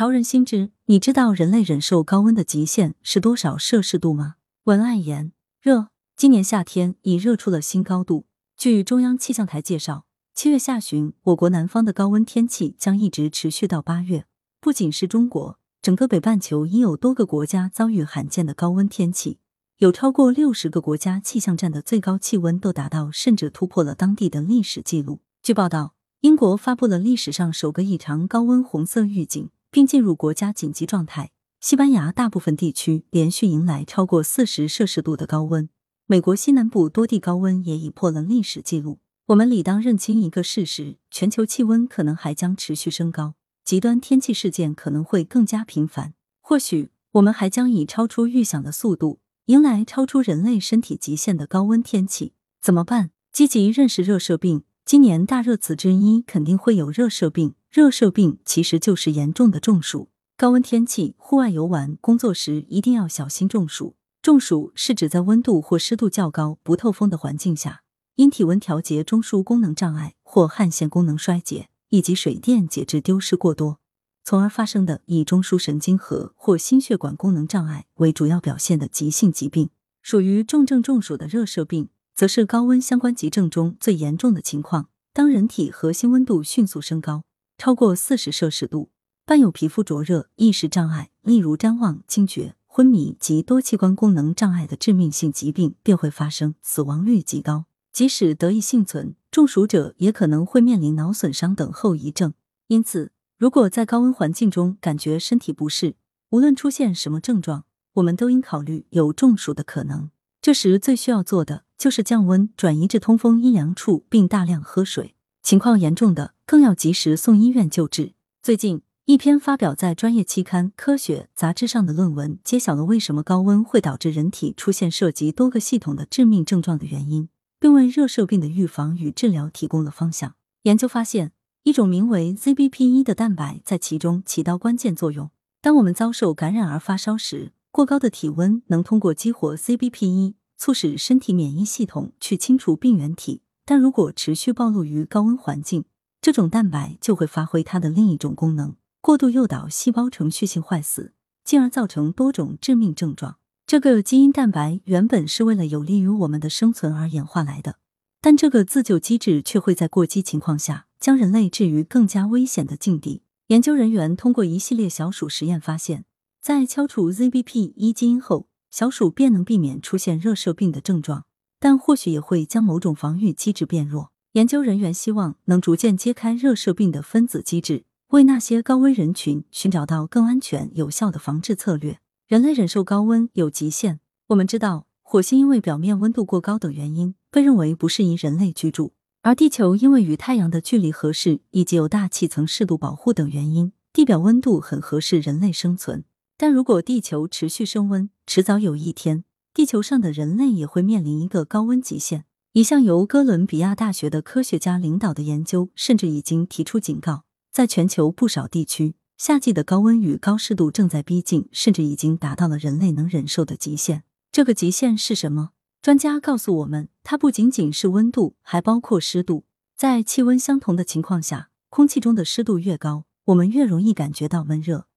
[0.00, 4.36] 潮人心知，你知道人类忍受高温的极限是多少摄氏度吗？
[4.64, 8.24] 文案言：热，今年夏天已热出了新高度。
[8.56, 14.24] 据中央气象台介绍，七月下旬，我国南方的高温天气将一直持续到八月。
[14.58, 19.38] 不仅是中国，整个北半球已有多个国家遭遇罕见的高温天气，
[19.76, 25.20] 有超过六十个国家气象站的最高气温都达到甚至突破了当地的历史记录。
[25.42, 31.30] 据报道，英国发布了历史上首个异常高温红色预警，并进入国家紧急状态。
[31.60, 35.68] 西班牙大部分地区连续迎来超过四十摄氏度的高温。
[36.06, 38.98] 美国西南部多地高温也已破了历史记录。
[39.26, 46.14] 我们理当认清一个事实：全球气温可能还将持续升高，极端天气事件可能会更加频繁。
[46.40, 52.32] 或许我们还将以超出预想的速度迎来超出人类身体极限的高温天气。
[52.60, 53.10] 怎么办？
[53.32, 54.64] 积极认识热射病。
[54.84, 57.54] 今年大热词之一肯定会有热射病。
[57.70, 60.08] 热射病其实就是严重的中暑。
[60.36, 63.94] 高温天气，户外游玩、工作时一定要小心中暑。
[64.20, 67.82] 中暑是指在温度或湿度较高、不透风的环境下，
[68.16, 73.78] 因体温调节中枢功能障碍或汗腺功能衰竭以及水电解质丢失过多，
[74.24, 79.70] 从而发生的以中枢神经核或心血管功能障碍为主要表现的急性疾病。
[80.02, 84.88] 属于重症中暑的热射病，则是高温相关急症中最严重的情况。
[85.12, 87.22] 当人体核心温度迅速升高，
[87.60, 88.88] 超过四十摄氏度，
[89.26, 92.54] 伴有皮肤灼热、意识障碍，例如谵妄、惊厥。
[92.66, 97.66] 昏迷及多器官功能障碍的致命性疾病便会发生，死亡率极高。
[97.92, 102.32] 即使得以幸存，中暑者也可能会面临脑损伤等后遗症。
[102.68, 105.96] 因此，如果在高温环境中感觉身体不适，
[106.30, 110.08] 无论出现什么症状，我们都应考虑有中暑的可能。
[110.40, 115.14] 这时最需要做的就是降温，转移至通风阴凉处，并大量喝水。
[115.42, 118.14] 情况严重的，更要及时送医院救治。
[118.42, 118.82] 最近。
[119.04, 127.28] 一篇发表在专业期刊《科学》杂志上的论文，揭晓了为什么高温会导致人体出现涉及多个系统的致命症状的原因，
[127.60, 130.34] 并为热射病的预防与治疗提供了方向。
[130.64, 131.30] 研究发现，
[131.62, 135.30] 一种名为 ZBP1 的蛋白在其中起到关键作用。
[135.60, 143.42] 当我们遭受感染而发烧时，过高的体温能通过激活 ZBP1，促使身体免疫系统去清除病原体。
[143.64, 145.84] 但如果持续暴露于高温环境，
[146.20, 148.76] 这种蛋白就会发挥它的另一种功能。
[149.00, 151.14] 过度诱导细胞程序性坏死，
[151.44, 153.38] 进而造成多种致命症状。
[153.66, 157.76] 这个基因蛋白原本是为了有利于我们的生存而演化来的，
[158.20, 163.22] 但这个自救机制却会在过激情况下将人类置于更加危险的境地。
[163.46, 166.04] 研究人员通过一系列小鼠实验发现，
[166.42, 171.24] 在敲除 ZBP 一基因后，小鼠便能避免出现热射病的症状，
[171.58, 174.12] 但或许也会将某种防御机制变弱。
[174.32, 177.82] 研究人员希望能逐渐揭开热射病的分子机制。
[178.10, 181.98] 为那些高危人群寻找到更安全、有效的防治策略。
[182.28, 183.98] 人类忍受高温有极限。
[184.28, 188.92] 我们知道，火星因为表面温度过高等原因，被认为不适宜人类居住；
[189.22, 196.04] 而地球因为与太阳的距离合适，以及有大气层适度保护等原因，地表温度很合适人类生存。
[196.36, 202.26] 但如果地球持续升温，迟早有一天，地球上的人类也会面临一个高温极限。
[202.52, 207.22] 一项由哥伦比亚大学的科学家领导的研究，甚至已经提出警告。
[207.52, 214.02] 在全球不少地区，夏季的高温与高湿度正在逼近，甚至已经达到了人类能忍受的极限。
[214.32, 215.50] 这个极限是什么？
[215.80, 219.44] 专家告诉我们，它不仅仅是温度，还包括湿度。
[219.76, 224.88] 在气温相同的情况下，空气中的湿度越高，我们越容易感觉到闷热。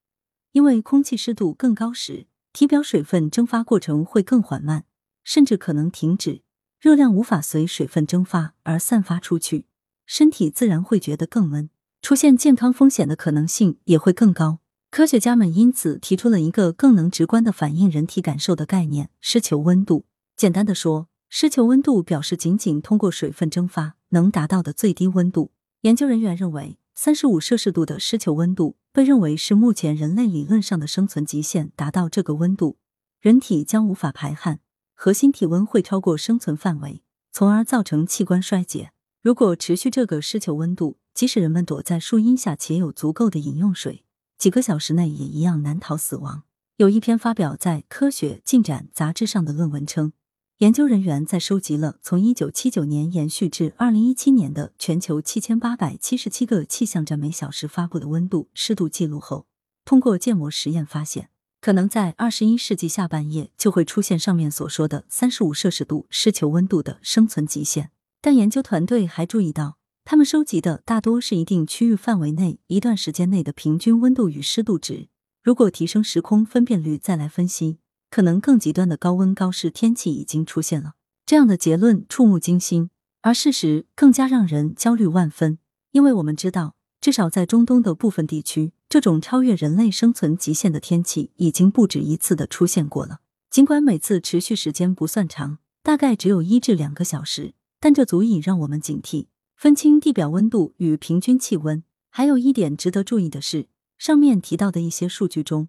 [0.50, 4.86] 因为空气湿度更高时，体表水分蒸发过程会更缓慢，
[5.22, 6.42] 甚至可能停止，
[6.84, 9.64] 热量无法随水分蒸发而散发出去，
[10.04, 11.70] 身体自然会觉得更闷。
[12.02, 14.58] 出现健康风险的可能性也会更高。
[14.90, 20.04] 科学家们因此提出了一个更能直观的反映人体感受的概念——湿球温度。
[20.36, 25.52] 简单的说，湿球温度表示仅仅通过水分蒸发能达到的最低温度。
[25.80, 31.72] 研究人员认为，三十五摄氏度的湿球温度被认为是目前人类理论上的生存极限。
[31.74, 32.76] 达到这个温度，
[33.22, 34.60] 人体将无法排汗，
[34.94, 37.02] 核心体温会超过生存范围，
[37.32, 38.92] 从而造成器官衰竭。
[39.20, 44.04] 如果持续这个湿球温度，即使人们躲在树荫下且有足够的饮用水，
[44.38, 46.44] 几个小时内也一样难逃死亡。
[46.76, 50.12] 有一篇发表在《科学进展》杂志上的论文称，
[50.58, 59.46] 研究人员在收集了从一九七九年延续至二零一七年的全球七千八百七十七个气象站每小时发布的温度、湿度记录后，
[59.84, 61.30] 通过建模实验发现，
[61.64, 67.90] 可能在二十一世纪下半叶就会出现上面所说的三十五摄氏度湿球温度的生存极限。
[68.20, 69.78] 但研究团队还注意到。
[70.04, 75.08] 他们收集的大多是一定区域范围内一段时间内的平均温度与湿度值。
[75.42, 77.78] 如果提升时空分辨率再来分析，
[78.10, 80.92] 可能更极端的高温高湿天气已经出现了。
[81.24, 82.90] 这样的结论触目惊心，
[83.22, 85.58] 而事实更加让人焦虑万分。
[85.92, 93.18] 因为我们知道，至少在中东的部分地区，这种超越人类生存极限的天气已经不止一次的出现过了。
[93.50, 99.26] 尽管每次持续时间不算长，大概只有一至两个小时，但这足以让我们警惕。
[99.56, 103.66] 分清地表温度与平均气温，还有一点值得注意的是，
[103.98, 105.66] 上面提到的一些数据中，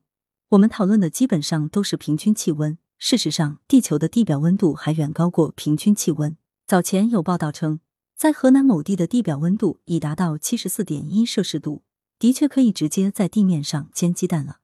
[0.50, 2.78] 我们讨论的基本上都是平均气温。
[3.00, 6.38] 事实上，地球的地表温度还远高过平均气温。
[6.68, 7.80] 早前有报道称，
[8.16, 11.82] 在河南某地的地表温度已达到七十四点一摄氏度，
[12.20, 14.58] 的确可以直接在地面上煎鸡蛋了。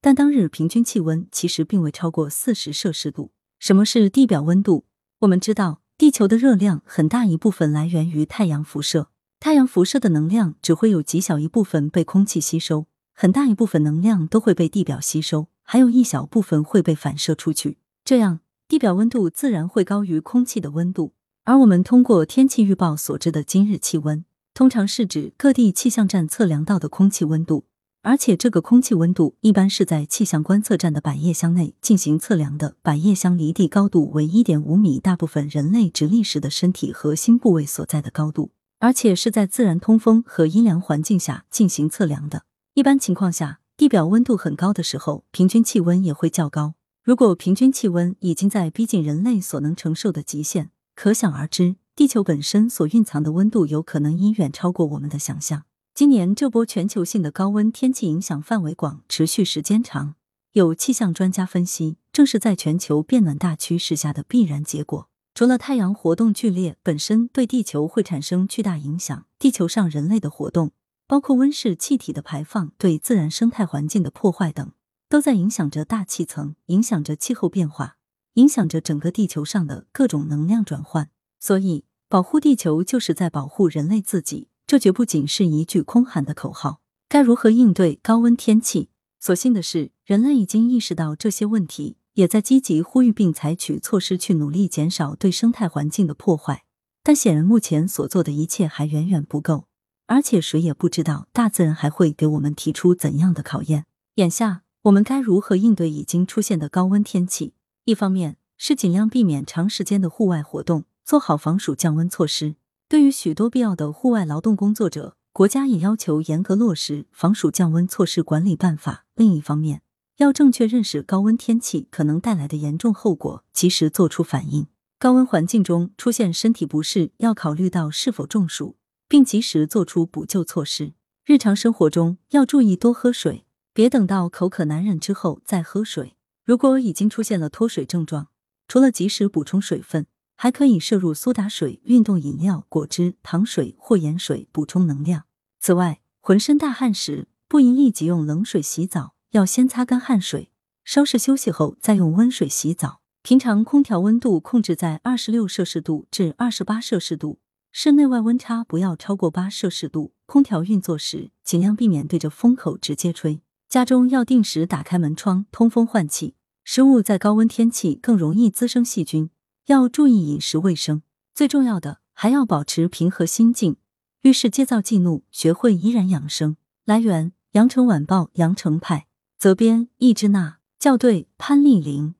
[0.00, 3.32] 但当日平均气温其实并未超过四十摄氏度。
[3.58, 4.86] 什么是地表温度？
[5.20, 5.80] 我们知道。
[5.98, 17.78] 地球的热量很大一部分来源于太阳辐射，太阳辐射的能量只会有极小一部分被空气吸收，很大一部分能量都会被地表吸收，还有一小部分会被反射出去。
[18.04, 21.12] 这样，地表温度自然会高于空气的温度。
[21.44, 24.24] 而我们通过天气预报所知的今日气温，
[24.54, 27.64] 通常是指各地气象站测量到的空气温度。
[28.04, 38.50] 而且这个空气温度一般是在气象观测站的百叶箱内进行测量的，百叶箱离地高度为一点五米，大部分人类直立时的身体核心部位所在的高度，
[38.80, 42.42] 而且是在自然通风和阴凉环境下进行测量的。
[42.74, 46.74] 一般情况下，地表温度很高的时候，平均气温也会较高。
[47.04, 55.64] 如果平均气温已经在逼近人类所能承受的极限，可想而知，地球本身所蕴藏的温度有可能已远超过我们的想象。
[55.94, 60.14] 今年这波全球性的高温天气影响范围广，持续时间长。
[60.52, 65.10] 有气象专家分析，正是在全球变暖大趋势下的必然结果。
[65.34, 70.72] 除了太阳活动剧烈本身对地球会产生巨大影响，地球上人类的活动，
[71.06, 74.72] 包括温室气体的排放、对自然生态环境的破坏等，
[75.10, 77.96] 都在影响着大气层，影响着气候变化，
[78.34, 81.10] 影响着整个地球上的各种能量转换。
[81.44, 84.46] 所以，保护地球就是在保护人类自己。
[84.64, 86.80] 这绝不仅是一句空喊的口号。
[87.08, 88.90] 该如何应对高温天气？
[89.18, 96.62] 所幸的是，人类已经意识到这些问题，也在积极呼吁并采取措施去努力减少对生态环境的破坏。
[97.02, 99.66] 但显然，目前所做的一切还远远不够，
[100.06, 103.86] 而且谁也不知道大自然还会给我们提出怎样的考验。
[104.14, 107.54] 眼下，我们该如何应对已经出现的高温天气？
[107.84, 112.56] 一方面是尽量避免长时间的户外活动，做好防暑降温措施。
[112.88, 119.06] 对于许多必要的户外劳动工作者，国家也要求严格落实防暑降温措施管理办法。
[119.14, 119.82] 另一方面，
[120.18, 124.66] 要正确认识高温天气可能带来的严重后果，及时做出反应。
[124.98, 128.76] 高温环境中出现身体不适，要考虑到是否中暑，
[129.08, 130.92] 并及时做出补救措施。
[131.24, 136.14] 日常生活中要注意多喝水，别等到口渴难忍之后再喝水。
[136.44, 138.28] 如果已经出现了脱水症状，
[138.68, 140.06] 除了及时补充水分。
[140.42, 145.26] 还可以摄入苏打水、运动饮料、果汁、糖水或盐水补充能量。
[145.60, 150.50] 此外，浑身大汗时不宜立即用冷水洗澡，要先擦干汗水，
[150.84, 153.02] 稍事休息后再用温水洗澡。
[153.22, 157.38] 平常空调温度控制在二十六摄氏度至二十八摄氏度，
[157.70, 160.12] 室内外温差不要超过八摄氏度。
[160.26, 163.40] 空调运作时尽量避免对着风口直接吹。
[163.68, 166.34] 家中要定时打开门窗通风换气。
[166.64, 169.30] 食物在高温天气更容易滋生细菌。
[169.66, 171.02] 要注意饮食卫生，
[171.34, 173.76] 最重要的还要保持平和心境。
[174.22, 176.56] 遇事戒躁忌怒，学会怡然养生。
[176.84, 179.06] 来源：羊城晚报羊城派，
[179.38, 182.14] 责编：易之娜，校对：潘丽玲。